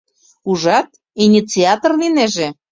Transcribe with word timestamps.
Ужат, 0.49 0.89
инициатор 1.25 1.91
лийнеже. 2.01 2.47